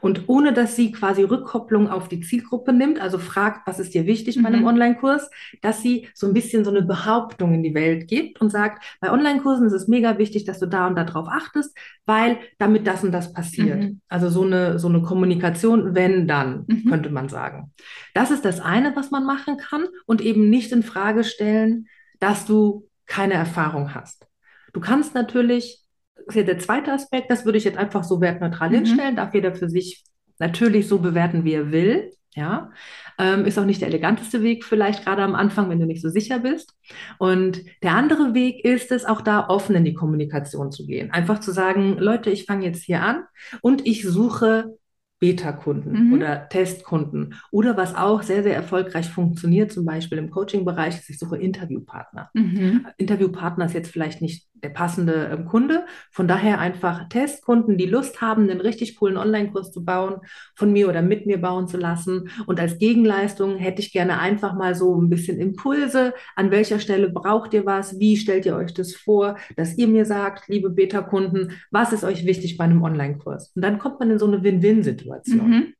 [0.02, 4.06] Und ohne dass sie quasi Rückkopplung auf die Zielgruppe nimmt, also fragt, was ist dir
[4.06, 4.44] wichtig mhm.
[4.44, 4.68] bei einem mhm.
[4.68, 5.30] Online-Kurs,
[5.62, 9.12] dass sie so ein bisschen so eine Behauptung in die Welt gibt und sagt, bei
[9.12, 13.04] Online-Kursen ist es mega wichtig, dass du da und da drauf achtest, weil damit das
[13.04, 13.80] und das passiert.
[13.80, 14.02] Mhm.
[14.08, 16.90] Also so eine, so eine Kommunikation, wenn dann, mhm.
[16.90, 17.74] könnte man sagen.
[18.14, 21.88] Das ist das eine, was man machen kann und eben nicht in Frage stellen,
[22.20, 24.28] dass du keine Erfahrung hast.
[24.74, 25.87] Du kannst natürlich
[26.26, 28.76] ist ja der zweite Aspekt, das würde ich jetzt einfach so wertneutral mhm.
[28.76, 30.04] hinstellen, darf jeder für sich
[30.40, 32.12] natürlich so bewerten, wie er will.
[32.36, 32.70] Ja,
[33.18, 36.10] ähm, ist auch nicht der eleganteste Weg, vielleicht gerade am Anfang, wenn du nicht so
[36.10, 36.76] sicher bist.
[37.18, 41.10] Und der andere Weg ist es, auch da offen in die Kommunikation zu gehen.
[41.10, 43.24] Einfach zu sagen, Leute, ich fange jetzt hier an
[43.62, 44.78] und ich suche
[45.20, 46.14] Beta-Kunden mhm.
[46.14, 47.36] oder Testkunden.
[47.52, 52.30] Oder was auch sehr, sehr erfolgreich funktioniert, zum Beispiel im Coaching-Bereich, ist, ich suche Interviewpartner.
[52.34, 52.88] Mhm.
[52.98, 55.86] Interviewpartner ist jetzt vielleicht nicht der passende ähm, Kunde.
[56.12, 60.18] Von daher einfach Testkunden, die Lust haben, einen richtig coolen Online-Kurs zu bauen,
[60.56, 62.30] von mir oder mit mir bauen zu lassen.
[62.46, 66.14] Und als Gegenleistung hätte ich gerne einfach mal so ein bisschen Impulse.
[66.36, 68.00] An welcher Stelle braucht ihr was?
[68.00, 72.26] Wie stellt ihr euch das vor, dass ihr mir sagt, liebe Beta-Kunden, was ist euch
[72.26, 73.52] wichtig bei einem Online-Kurs?
[73.56, 75.07] Und dann kommt man in so eine Win-Win-Situation.
[75.26, 75.74] Mhm.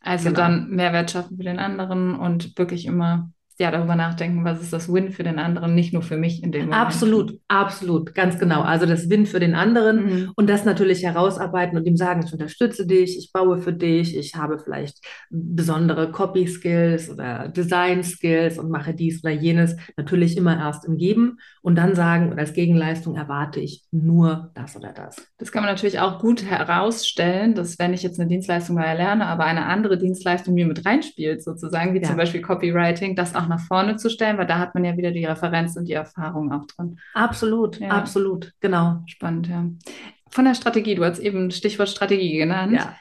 [0.00, 0.38] Also genau.
[0.38, 3.30] dann Mehrwert schaffen für den anderen und wirklich immer
[3.62, 6.52] ja darüber nachdenken, was ist das Win für den anderen, nicht nur für mich in
[6.52, 6.82] dem Moment.
[6.82, 8.62] Absolut, absolut, ganz genau.
[8.62, 10.32] Also das Win für den anderen mhm.
[10.36, 14.34] und das natürlich herausarbeiten und ihm sagen, ich unterstütze dich, ich baue für dich, ich
[14.34, 14.98] habe vielleicht
[15.30, 19.76] besondere Copy-Skills oder Design-Skills und mache dies oder jenes.
[19.96, 24.76] Natürlich immer erst im Geben und dann sagen, oder als Gegenleistung erwarte ich nur das
[24.76, 25.16] oder das.
[25.38, 29.44] Das kann man natürlich auch gut herausstellen, dass wenn ich jetzt eine Dienstleistung erlerne, aber
[29.44, 32.08] eine andere Dienstleistung mir mit reinspielt, sozusagen, wie ja.
[32.08, 35.10] zum Beispiel Copywriting, das auch nach vorne zu stellen, weil da hat man ja wieder
[35.10, 36.98] die Referenz und die Erfahrung auch drin.
[37.14, 37.88] Absolut, ja.
[37.88, 39.02] absolut, genau.
[39.06, 39.64] Spannend, ja.
[40.30, 42.72] Von der Strategie, du hast eben Stichwort Strategie genannt.
[42.72, 42.96] Ja.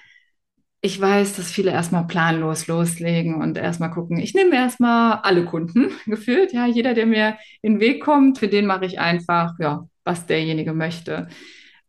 [0.82, 5.92] Ich weiß, dass viele erstmal planlos loslegen und erstmal gucken, ich nehme erstmal alle Kunden
[6.06, 6.54] gefühlt.
[6.54, 10.26] Ja, jeder, der mir in den Weg kommt, für den mache ich einfach, ja, was
[10.26, 11.28] derjenige möchte.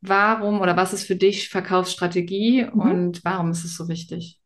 [0.01, 2.81] Warum oder was ist für dich Verkaufsstrategie mhm.
[2.81, 4.42] und warum ist es so wichtig?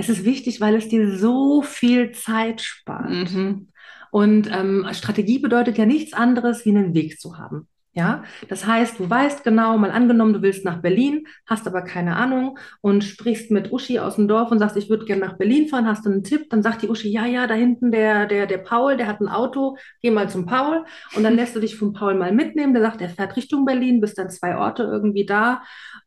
[0.00, 3.10] Es ist wichtig, weil es dir so viel Zeit spart.
[3.10, 3.68] Mhm.
[4.10, 7.68] Und ähm, Strategie bedeutet ja nichts anderes, wie einen Weg zu haben.
[7.92, 12.14] Ja, das heißt, du weißt genau, mal angenommen, du willst nach Berlin, hast aber keine
[12.14, 15.66] Ahnung und sprichst mit Uschi aus dem Dorf und sagst, ich würde gerne nach Berlin
[15.66, 16.48] fahren, hast du einen Tipp?
[16.50, 19.28] Dann sagt die Uschi, ja, ja, da hinten der, der, der Paul, der hat ein
[19.28, 20.84] Auto, geh mal zum Paul
[21.16, 22.74] und dann lässt du dich vom Paul mal mitnehmen.
[22.74, 25.62] Der sagt, er fährt Richtung Berlin, bist dann zwei Orte irgendwie da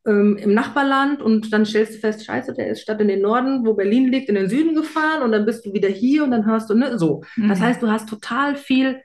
[0.07, 3.65] ähm, im Nachbarland und dann stellst du fest, scheiße, der ist statt in den Norden,
[3.65, 6.45] wo Berlin liegt, in den Süden gefahren und dann bist du wieder hier und dann
[6.45, 7.23] hörst du, ne, so.
[7.35, 7.49] Mhm.
[7.49, 9.01] Das heißt, du hast total viel,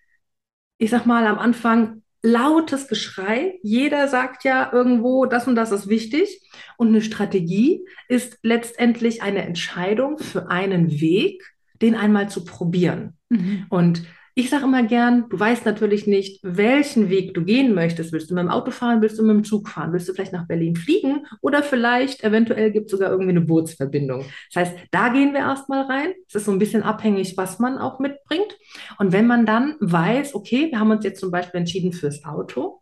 [0.79, 3.59] ich sag mal, am Anfang lautes Geschrei.
[3.63, 6.41] Jeder sagt ja irgendwo, das und das ist wichtig.
[6.77, 11.43] Und eine Strategie ist letztendlich eine Entscheidung für einen Weg,
[11.81, 13.17] den einmal zu probieren.
[13.29, 13.67] Mhm.
[13.69, 14.03] Und
[14.39, 18.13] ich sage immer gern, du weißt natürlich nicht, welchen Weg du gehen möchtest.
[18.13, 20.33] Willst du mit dem Auto fahren, willst du mit dem Zug fahren, willst du vielleicht
[20.33, 24.27] nach Berlin fliegen oder vielleicht eventuell gibt es sogar irgendwie eine Bootsverbindung.
[24.55, 26.13] Das heißt, da gehen wir erstmal rein.
[26.29, 28.57] Es ist so ein bisschen abhängig, was man auch mitbringt.
[29.01, 32.81] Und wenn man dann weiß, okay, wir haben uns jetzt zum Beispiel entschieden fürs Auto,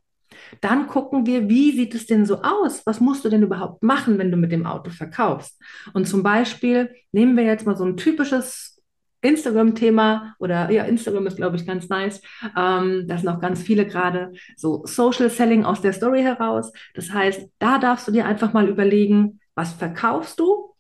[0.61, 2.83] dann gucken wir, wie sieht es denn so aus?
[2.85, 5.59] Was musst du denn überhaupt machen, wenn du mit dem Auto verkaufst?
[5.95, 8.76] Und zum Beispiel nehmen wir jetzt mal so ein typisches
[9.23, 12.21] Instagram-Thema oder ja, Instagram ist, glaube ich, ganz nice.
[12.57, 16.73] Ähm, da sind auch ganz viele gerade so Social Selling aus der Story heraus.
[16.95, 20.75] Das heißt, da darfst du dir einfach mal überlegen, was verkaufst du?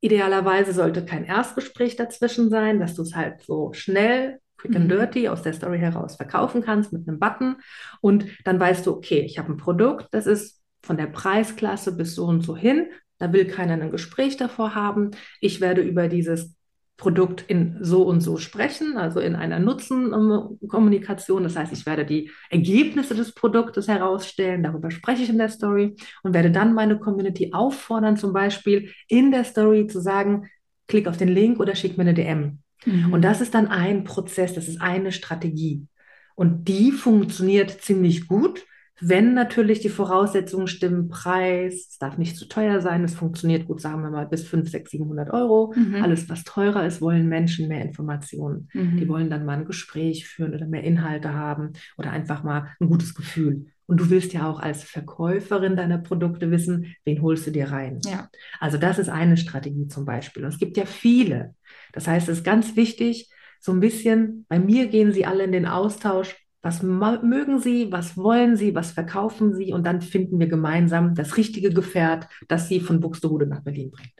[0.00, 5.28] Idealerweise sollte kein Erstgespräch dazwischen sein, dass du es halt so schnell quick and dirty
[5.28, 7.56] aus der Story heraus verkaufen kannst mit einem Button.
[8.00, 12.14] Und dann weißt du, okay, ich habe ein Produkt, das ist von der Preisklasse bis
[12.14, 12.88] so und so hin.
[13.18, 15.10] Da will keiner ein Gespräch davor haben.
[15.40, 16.54] Ich werde über dieses
[17.00, 21.42] Produkt in so und so sprechen, also in einer Nutzenkommunikation.
[21.42, 25.96] Das heißt, ich werde die Ergebnisse des Produktes herausstellen, darüber spreche ich in der Story
[26.22, 30.50] und werde dann meine Community auffordern, zum Beispiel in der Story zu sagen,
[30.88, 32.58] klick auf den Link oder schick mir eine DM.
[32.84, 33.14] Mhm.
[33.14, 35.86] Und das ist dann ein Prozess, das ist eine Strategie.
[36.34, 38.66] Und die funktioniert ziemlich gut,
[39.00, 43.80] wenn natürlich die Voraussetzungen stimmen, Preis, es darf nicht zu teuer sein, es funktioniert gut,
[43.80, 45.72] sagen wir mal, bis 500, 600, 700 Euro.
[45.74, 46.02] Mhm.
[46.02, 48.68] Alles, was teurer ist, wollen Menschen mehr Informationen.
[48.72, 48.98] Mhm.
[48.98, 52.88] Die wollen dann mal ein Gespräch führen oder mehr Inhalte haben oder einfach mal ein
[52.88, 53.66] gutes Gefühl.
[53.86, 58.00] Und du willst ja auch als Verkäuferin deiner Produkte wissen, wen holst du dir rein.
[58.06, 58.28] Ja.
[58.60, 60.44] Also das ist eine Strategie zum Beispiel.
[60.44, 61.56] Und es gibt ja viele.
[61.92, 65.52] Das heißt, es ist ganz wichtig, so ein bisschen, bei mir gehen sie alle in
[65.52, 67.90] den Austausch, was mögen Sie?
[67.90, 68.74] Was wollen Sie?
[68.74, 69.72] Was verkaufen Sie?
[69.72, 74.12] Und dann finden wir gemeinsam das richtige Gefährt, das Sie von Buxtehude nach Berlin bringt.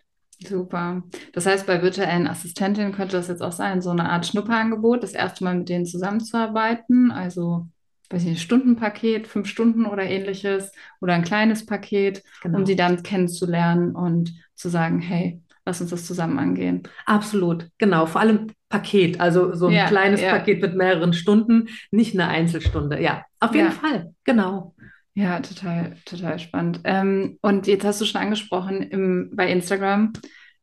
[0.42, 1.02] Super.
[1.34, 5.12] Das heißt, bei virtuellen Assistentinnen könnte das jetzt auch sein, so eine Art Schnupperangebot, das
[5.12, 7.10] erste Mal mit denen zusammenzuarbeiten.
[7.10, 7.68] Also,
[8.08, 10.72] weiß ich nicht, Stundenpaket, fünf Stunden oder ähnliches
[11.02, 12.58] oder ein kleines Paket, genau.
[12.58, 16.84] um sie dann kennenzulernen und zu sagen, hey, lass uns das zusammen angehen.
[17.04, 18.06] Absolut, genau.
[18.06, 20.30] Vor allem Paket, also so ein ja, kleines ja.
[20.30, 23.02] Paket mit mehreren Stunden, nicht eine Einzelstunde.
[23.02, 23.72] Ja, auf jeden ja.
[23.72, 24.74] Fall, genau.
[25.14, 26.80] Ja, total, total spannend.
[26.84, 30.12] Ähm, und jetzt hast du schon angesprochen im, bei Instagram.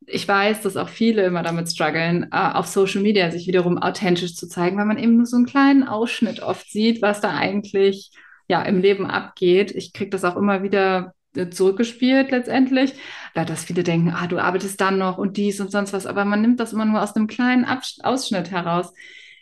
[0.05, 4.35] Ich weiß, dass auch viele immer damit strugglen, äh, auf Social Media sich wiederum authentisch
[4.35, 8.11] zu zeigen, weil man eben nur so einen kleinen Ausschnitt oft sieht, was da eigentlich
[8.47, 9.71] ja im Leben abgeht.
[9.71, 11.13] Ich kriege das auch immer wieder
[11.45, 12.93] zurückgespielt letztendlich,
[13.33, 16.25] da dass viele denken, ah, du arbeitest dann noch und dies und sonst was, aber
[16.25, 18.93] man nimmt das immer nur aus einem kleinen Abs Ausschnitt heraus.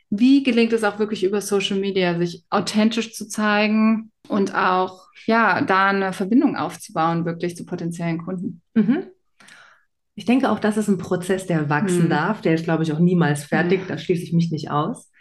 [0.10, 5.62] Wie gelingt es auch wirklich über Social Media, sich authentisch zu zeigen und auch ja,
[5.62, 8.62] da eine Verbindung aufzubauen, wirklich zu potenziellen Kunden?
[8.76, 9.08] Mhm.
[10.16, 12.10] Ich denke auch, das ist ein Prozess, der wachsen mhm.
[12.10, 12.42] darf.
[12.42, 13.82] Der ist, glaube ich, auch niemals fertig.
[13.88, 15.12] Da schließe ich mich nicht aus.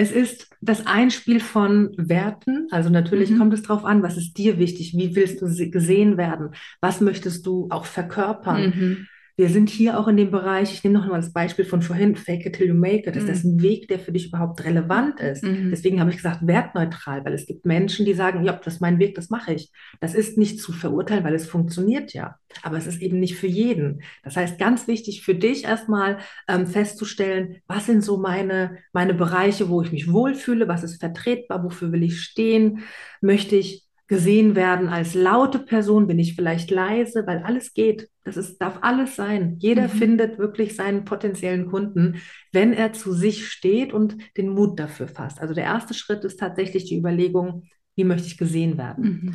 [0.00, 2.68] Es ist das Einspiel von Werten.
[2.70, 3.38] Also natürlich mhm.
[3.38, 7.44] kommt es darauf an, was ist dir wichtig, wie willst du gesehen werden, was möchtest
[7.44, 8.62] du auch verkörpern.
[8.62, 9.06] Mhm.
[9.40, 12.14] Wir sind hier auch in dem Bereich, ich nehme noch mal das Beispiel von vorhin,
[12.14, 13.16] fake it till you make it.
[13.16, 13.28] Ist mhm.
[13.28, 15.42] das ein Weg, der für dich überhaupt relevant ist?
[15.42, 15.70] Mhm.
[15.70, 18.98] Deswegen habe ich gesagt, wertneutral, weil es gibt Menschen, die sagen, ja, das ist mein
[18.98, 19.72] Weg, das mache ich.
[19.98, 22.36] Das ist nicht zu verurteilen, weil es funktioniert ja.
[22.62, 24.02] Aber es ist eben nicht für jeden.
[24.22, 29.70] Das heißt, ganz wichtig für dich erstmal ähm, festzustellen, was sind so meine, meine Bereiche,
[29.70, 32.80] wo ich mich wohlfühle, was ist vertretbar, wofür will ich stehen,
[33.22, 38.08] möchte ich gesehen werden als laute Person, bin ich vielleicht leise, weil alles geht.
[38.24, 39.54] Das ist, darf alles sein.
[39.60, 39.92] Jeder mhm.
[39.92, 42.16] findet wirklich seinen potenziellen Kunden,
[42.50, 45.40] wenn er zu sich steht und den Mut dafür fasst.
[45.40, 49.04] Also der erste Schritt ist tatsächlich die Überlegung, wie möchte ich gesehen werden?
[49.04, 49.34] Mhm.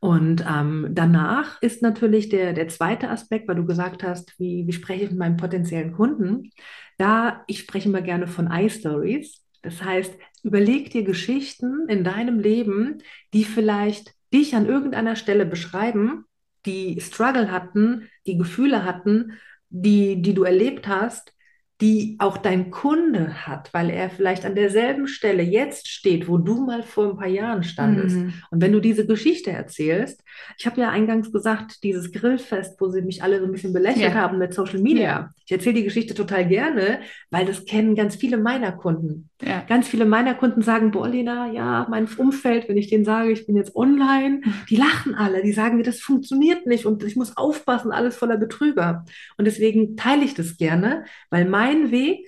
[0.00, 4.72] Und ähm, danach ist natürlich der, der zweite Aspekt, weil du gesagt hast, wie, wie
[4.74, 6.50] spreche ich mit meinem potenziellen Kunden?
[6.98, 9.43] Da, ich spreche immer gerne von iStories.
[9.64, 12.98] Das heißt, überleg dir Geschichten in deinem Leben,
[13.32, 16.26] die vielleicht dich an irgendeiner Stelle beschreiben,
[16.66, 19.32] die Struggle hatten, die Gefühle hatten,
[19.70, 21.34] die, die du erlebt hast
[21.80, 26.64] die auch dein Kunde hat, weil er vielleicht an derselben Stelle jetzt steht, wo du
[26.64, 28.16] mal vor ein paar Jahren standest.
[28.16, 28.32] Mhm.
[28.50, 30.22] Und wenn du diese Geschichte erzählst,
[30.56, 34.14] ich habe ja eingangs gesagt, dieses Grillfest, wo sie mich alle so ein bisschen belächelt
[34.14, 34.14] ja.
[34.14, 35.02] haben mit Social Media.
[35.02, 35.30] Ja.
[35.44, 37.00] Ich erzähle die Geschichte total gerne,
[37.30, 39.28] weil das kennen ganz viele meiner Kunden.
[39.46, 39.62] Ja.
[39.68, 43.46] Ganz viele meiner Kunden sagen, boah, Lena, ja, mein Umfeld, wenn ich denen sage, ich
[43.46, 47.36] bin jetzt online, die lachen alle, die sagen mir, das funktioniert nicht und ich muss
[47.36, 49.04] aufpassen, alles voller Betrüger.
[49.36, 52.26] Und deswegen teile ich das gerne, weil mein mein Weg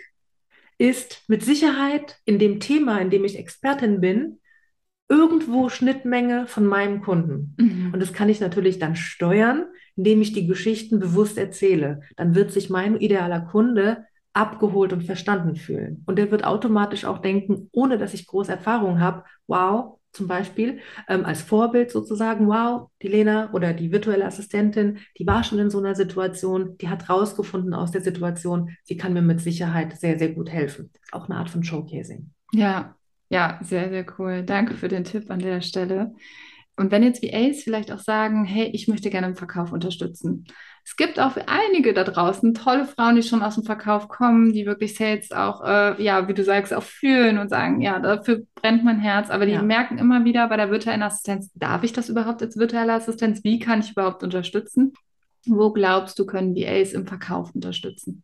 [0.78, 4.38] ist mit Sicherheit in dem Thema, in dem ich Expertin bin,
[5.08, 7.54] irgendwo Schnittmenge von meinem Kunden.
[7.58, 7.90] Mhm.
[7.92, 12.00] Und das kann ich natürlich dann steuern, indem ich die Geschichten bewusst erzähle.
[12.16, 14.04] Dann wird sich mein idealer Kunde
[14.36, 16.02] abgeholt und verstanden fühlen.
[16.06, 20.80] Und er wird automatisch auch denken, ohne dass ich große Erfahrung habe, wow, zum Beispiel
[21.08, 25.70] ähm, als Vorbild sozusagen, wow, die Lena oder die virtuelle Assistentin, die war schon in
[25.70, 30.18] so einer Situation, die hat rausgefunden aus der Situation, sie kann mir mit Sicherheit sehr,
[30.18, 30.90] sehr gut helfen.
[31.12, 32.30] Auch eine Art von Showcasing.
[32.52, 32.94] Ja,
[33.28, 34.42] ja, sehr, sehr cool.
[34.42, 36.14] Danke für den Tipp an der Stelle.
[36.76, 40.44] Und wenn jetzt VAs vielleicht auch sagen, hey, ich möchte gerne im Verkauf unterstützen.
[40.88, 44.66] Es gibt auch einige da draußen tolle Frauen, die schon aus dem Verkauf kommen, die
[44.66, 48.84] wirklich Sales auch, äh, ja, wie du sagst, auch fühlen und sagen, ja, dafür brennt
[48.84, 49.28] mein Herz.
[49.28, 49.62] Aber die ja.
[49.62, 53.42] merken immer wieder bei der virtuellen Assistenz, darf ich das überhaupt als virtuelle Assistenz?
[53.42, 54.92] Wie kann ich überhaupt unterstützen?
[55.44, 58.22] Wo glaubst du, können VAs im Verkauf unterstützen?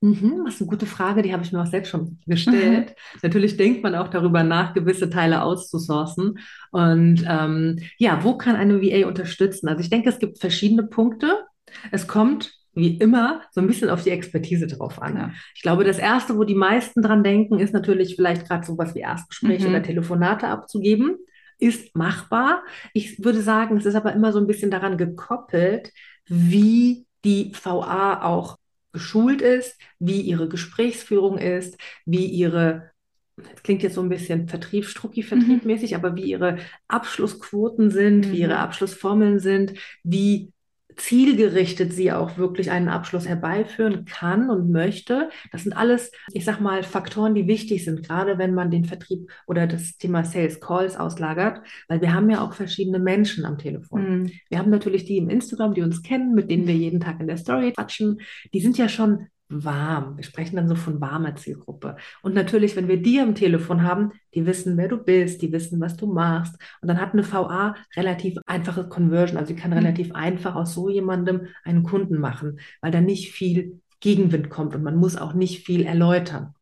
[0.00, 2.94] Mhm, das ist eine gute Frage, die habe ich mir auch selbst schon gestellt.
[3.22, 6.38] Natürlich denkt man auch darüber nach, gewisse Teile auszusourcen.
[6.70, 9.68] Und ähm, ja, wo kann eine VA unterstützen?
[9.68, 11.44] Also ich denke, es gibt verschiedene Punkte.
[11.90, 15.16] Es kommt wie immer so ein bisschen auf die Expertise drauf an.
[15.16, 15.32] Ja.
[15.54, 19.00] Ich glaube, das Erste, wo die meisten dran denken, ist natürlich vielleicht gerade sowas wie
[19.00, 19.74] Erstgespräche mhm.
[19.74, 21.16] oder Telefonate abzugeben.
[21.58, 22.62] Ist machbar.
[22.94, 25.92] Ich würde sagen, es ist aber immer so ein bisschen daran gekoppelt,
[26.26, 28.56] wie die VA auch
[28.92, 32.90] geschult ist, wie ihre Gesprächsführung ist, wie ihre,
[33.36, 35.96] das klingt jetzt so ein bisschen Vertrieb, Strucki, Vertriebmäßig, mhm.
[35.96, 38.32] aber wie ihre Abschlussquoten sind, mhm.
[38.32, 38.60] wie ihre mhm.
[38.60, 40.52] Abschlussformeln sind, wie
[41.00, 45.30] zielgerichtet sie auch wirklich einen Abschluss herbeiführen kann und möchte.
[45.50, 49.30] Das sind alles, ich sag mal, Faktoren, die wichtig sind, gerade wenn man den Vertrieb
[49.46, 54.02] oder das Thema Sales Calls auslagert, weil wir haben ja auch verschiedene Menschen am Telefon.
[54.02, 54.30] Mhm.
[54.48, 57.26] Wir haben natürlich die im Instagram, die uns kennen, mit denen wir jeden Tag in
[57.26, 58.20] der Story quatschen.
[58.52, 60.16] Die sind ja schon warm.
[60.16, 61.96] Wir sprechen dann so von warmer Zielgruppe.
[62.22, 65.80] Und natürlich, wenn wir die am Telefon haben, die wissen, wer du bist, die wissen,
[65.80, 66.56] was du machst.
[66.80, 69.38] Und dann hat eine VA relativ einfache Conversion.
[69.38, 69.78] Also sie kann mhm.
[69.78, 74.82] relativ einfach aus so jemandem einen Kunden machen, weil da nicht viel Gegenwind kommt und
[74.82, 76.54] man muss auch nicht viel erläutern.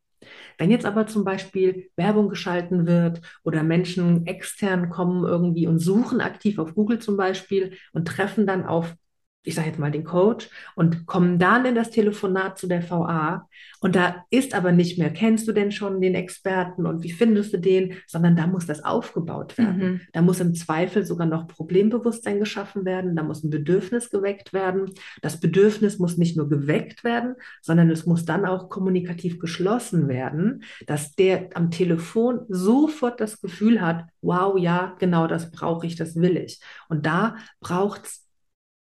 [0.59, 6.21] Wenn jetzt aber zum Beispiel Werbung geschalten wird oder Menschen extern kommen irgendwie und suchen
[6.21, 8.97] aktiv auf Google zum Beispiel und treffen dann auf
[9.45, 13.49] ich sage jetzt mal den Coach und kommen dann in das Telefonat zu der VA
[13.81, 17.53] und da ist aber nicht mehr, kennst du denn schon den Experten und wie findest
[17.53, 19.79] du den, sondern da muss das aufgebaut werden.
[19.79, 20.01] Mhm.
[20.13, 24.91] Da muss im Zweifel sogar noch Problembewusstsein geschaffen werden, da muss ein Bedürfnis geweckt werden.
[25.23, 30.65] Das Bedürfnis muss nicht nur geweckt werden, sondern es muss dann auch kommunikativ geschlossen werden,
[30.87, 36.17] dass der am Telefon sofort das Gefühl hat, wow, ja, genau das brauche ich, das
[36.17, 36.61] will ich.
[36.89, 38.28] Und da braucht es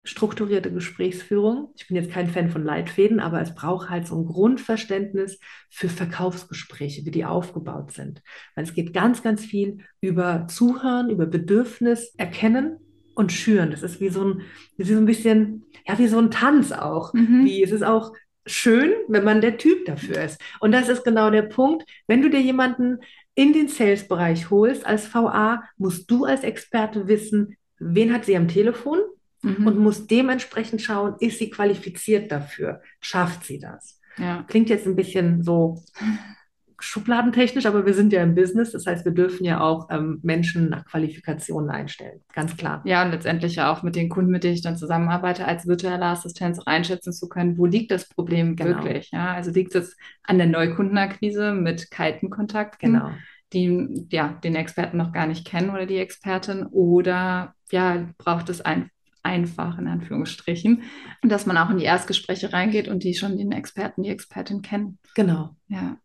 [0.07, 1.73] strukturierte Gesprächsführung.
[1.77, 5.39] Ich bin jetzt kein Fan von Leitfäden, aber es braucht halt so ein Grundverständnis
[5.69, 8.23] für Verkaufsgespräche, wie die aufgebaut sind.
[8.55, 12.79] Weil es geht ganz, ganz viel über Zuhören, über Bedürfnis erkennen
[13.15, 13.71] und schüren.
[13.71, 14.43] Das ist wie so ein,
[14.77, 17.13] wie so ein bisschen, ja, wie so ein Tanz auch.
[17.13, 17.45] Mhm.
[17.45, 18.13] Wie, es ist auch
[18.47, 20.41] schön, wenn man der Typ dafür ist.
[20.61, 21.85] Und das ist genau der Punkt.
[22.07, 22.99] Wenn du dir jemanden
[23.35, 28.49] in den Sales-Bereich holst als VA, musst du als Experte wissen, wen hat sie am
[28.49, 28.99] Telefon?
[29.47, 29.67] Mhm.
[29.67, 32.83] und muss dementsprechend schauen, ist sie qualifiziert dafür?
[33.01, 34.01] Schafft sie das?
[34.19, 34.45] Ja.
[34.49, 35.83] Klingt jetzt ein bisschen so
[36.79, 38.73] schubladentechnisch, aber wir sind ja im Business.
[38.73, 42.21] Das heißt, wir dürfen ja auch ähm, Menschen nach Qualifikationen einstellen.
[42.35, 42.83] Ganz klar.
[42.85, 46.05] Ja, und letztendlich ja auch mit den Kunden, mit denen ich dann zusammenarbeite, als virtuelle
[46.05, 48.85] Assistenz auch einschätzen zu können, wo liegt das Problem genau.
[48.85, 49.11] wirklich?
[49.11, 52.93] Ja, also liegt es an der Neukundenakquise mit kalten Kontakten?
[52.93, 53.11] Genau
[53.53, 58.61] die ja den Experten noch gar nicht kennen oder die Expertin oder ja braucht es
[58.61, 58.91] ein,
[59.27, 60.83] einfach, in Anführungsstrichen.
[61.23, 64.63] Und dass man auch in die Erstgespräche reingeht und die schon den Experten, die Expertin
[64.63, 64.99] kennen.
[65.15, 65.57] Genau.
[65.69, 65.99] Ja.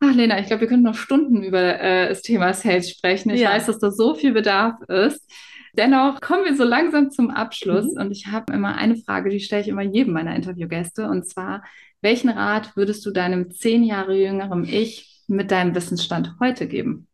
[0.00, 3.30] Ach, Lena, ich glaube, wir können noch Stunden über äh, das Thema Sales sprechen.
[3.30, 3.50] Ich ja.
[3.50, 5.30] weiß, dass da so viel Bedarf ist.
[5.74, 8.00] Dennoch kommen wir so langsam zum Abschluss mhm.
[8.00, 11.62] und ich habe immer eine Frage, die stelle ich immer jedem meiner Interviewgäste und zwar,
[12.02, 17.06] welchen Rat würdest du deinem zehn Jahre jüngeren Ich mit deinem Wissensstand heute geben?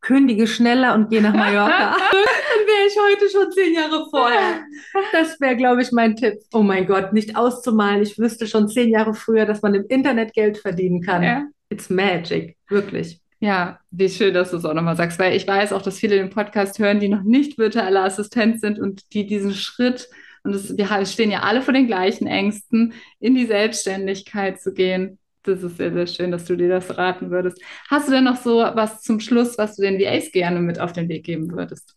[0.00, 1.96] Kündige schneller und geh nach Mallorca.
[2.84, 4.64] wäre ich heute schon zehn Jahre vorher.
[5.12, 6.34] Das wäre, glaube ich, mein Tipp.
[6.52, 8.02] Oh mein Gott, nicht auszumalen.
[8.02, 11.22] Ich wüsste schon zehn Jahre früher, dass man im Internet Geld verdienen kann.
[11.22, 11.46] Ja.
[11.70, 13.20] It's magic, wirklich.
[13.40, 16.16] Ja, wie schön, dass du es auch nochmal sagst, weil ich weiß auch, dass viele
[16.16, 20.08] den Podcast hören, die noch nicht virtuelle Assistent sind und die diesen Schritt,
[20.44, 25.18] und das, wir stehen ja alle vor den gleichen Ängsten, in die Selbstständigkeit zu gehen.
[25.42, 27.60] Das ist sehr, sehr schön, dass du dir das raten würdest.
[27.88, 30.92] Hast du denn noch so was zum Schluss, was du den VAs gerne mit auf
[30.92, 31.96] den Weg geben würdest?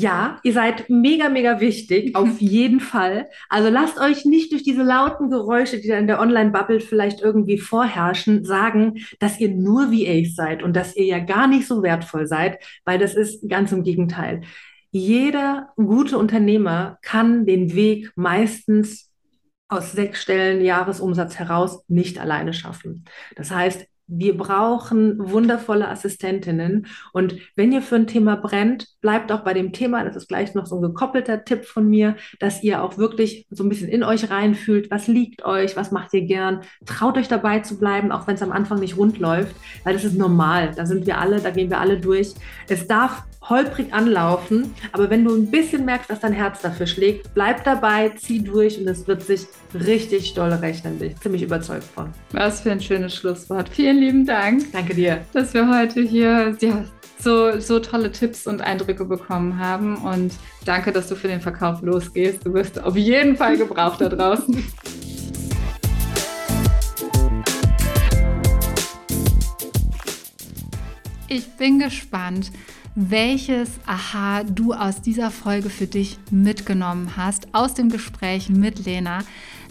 [0.00, 3.28] Ja, ihr seid mega, mega wichtig, auf jeden Fall.
[3.50, 7.58] Also lasst euch nicht durch diese lauten Geräusche, die da in der Online-Bubble vielleicht irgendwie
[7.58, 12.26] vorherrschen, sagen, dass ihr nur VAs seid und dass ihr ja gar nicht so wertvoll
[12.26, 14.40] seid, weil das ist ganz im Gegenteil.
[14.90, 19.10] Jeder gute Unternehmer kann den Weg meistens
[19.68, 23.04] aus sechs Stellen Jahresumsatz heraus nicht alleine schaffen.
[23.36, 26.86] Das heißt, wir brauchen wundervolle Assistentinnen.
[27.12, 30.04] Und wenn ihr für ein Thema brennt, bleibt auch bei dem Thema.
[30.04, 33.64] Das ist gleich noch so ein gekoppelter Tipp von mir, dass ihr auch wirklich so
[33.64, 34.90] ein bisschen in euch reinfühlt.
[34.90, 35.76] Was liegt euch?
[35.76, 36.60] Was macht ihr gern?
[36.84, 40.04] Traut euch dabei zu bleiben, auch wenn es am Anfang nicht rund läuft, weil das
[40.04, 40.72] ist normal.
[40.74, 42.34] Da sind wir alle, da gehen wir alle durch.
[42.68, 47.34] Es darf holprig anlaufen, aber wenn du ein bisschen merkst, dass dein Herz dafür schlägt,
[47.34, 50.98] bleib dabei, zieh durch und es wird sich richtig doll rechnen.
[50.98, 52.12] Bin ich ziemlich überzeugt von.
[52.32, 53.68] Was für ein schönes Schlusswort.
[53.68, 54.70] Vielen lieben Dank.
[54.72, 55.22] Danke dir.
[55.32, 56.84] Dass wir heute hier ja,
[57.18, 60.32] so, so tolle Tipps und Eindrücke bekommen haben und
[60.64, 62.44] danke, dass du für den Verkauf losgehst.
[62.46, 64.62] Du wirst auf jeden Fall gebraucht da draußen.
[71.32, 72.50] Ich bin gespannt,
[72.96, 79.20] welches Aha du aus dieser Folge für dich mitgenommen hast, aus dem Gespräch mit Lena.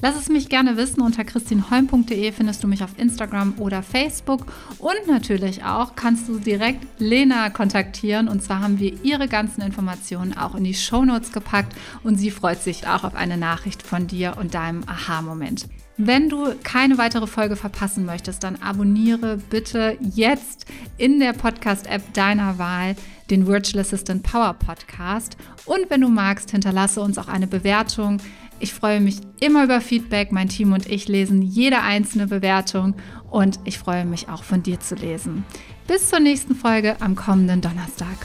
[0.01, 1.01] Lass es mich gerne wissen.
[1.01, 4.45] Unter christinholm.de findest du mich auf Instagram oder Facebook.
[4.77, 8.29] Und natürlich auch kannst du direkt Lena kontaktieren.
[8.29, 11.75] Und zwar haben wir ihre ganzen Informationen auch in die Shownotes gepackt.
[12.03, 15.67] Und sie freut sich auch auf eine Nachricht von dir und deinem Aha-Moment.
[16.01, 20.65] Wenn du keine weitere Folge verpassen möchtest, dann abonniere bitte jetzt
[20.97, 22.95] in der Podcast-App deiner Wahl
[23.29, 25.35] den Virtual Assistant Power Podcast.
[25.65, 28.21] Und wenn du magst, hinterlasse uns auch eine Bewertung.
[28.61, 30.31] Ich freue mich immer über Feedback.
[30.31, 32.95] Mein Team und ich lesen jede einzelne Bewertung
[33.29, 35.43] und ich freue mich auch von dir zu lesen.
[35.85, 38.15] Bis zur nächsten Folge am kommenden Donnerstag.